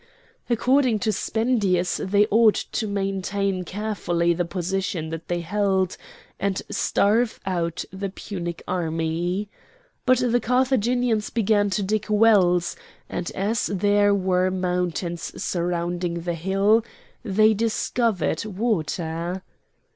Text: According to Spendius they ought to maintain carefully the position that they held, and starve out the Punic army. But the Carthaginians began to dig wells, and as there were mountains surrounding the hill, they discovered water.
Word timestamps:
According 0.49 0.97
to 1.01 1.11
Spendius 1.11 1.97
they 2.03 2.25
ought 2.31 2.55
to 2.71 2.87
maintain 2.87 3.61
carefully 3.63 4.33
the 4.33 4.45
position 4.45 5.09
that 5.09 5.27
they 5.27 5.41
held, 5.41 5.95
and 6.39 6.59
starve 6.71 7.39
out 7.45 7.85
the 7.93 8.09
Punic 8.09 8.63
army. 8.67 9.47
But 10.07 10.17
the 10.17 10.39
Carthaginians 10.39 11.29
began 11.29 11.69
to 11.69 11.83
dig 11.83 12.09
wells, 12.09 12.75
and 13.09 13.31
as 13.35 13.67
there 13.67 14.15
were 14.15 14.49
mountains 14.49 15.39
surrounding 15.43 16.21
the 16.21 16.33
hill, 16.33 16.83
they 17.21 17.53
discovered 17.53 18.43
water. 18.43 19.43